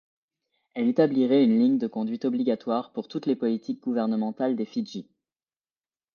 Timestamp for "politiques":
3.35-3.83